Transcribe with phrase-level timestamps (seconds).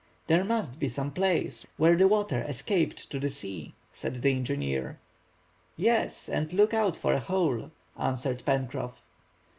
[0.25, 4.97] "There must be some place where the water escaped to the sea," said the engineer.
[5.77, 9.03] "Yes, and look out for a hole," answered Pencroff.